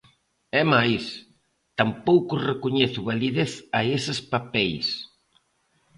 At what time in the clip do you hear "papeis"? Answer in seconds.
4.31-4.87